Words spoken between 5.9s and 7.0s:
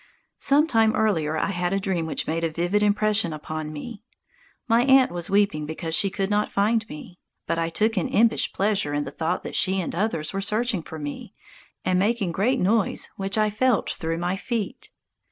she could not find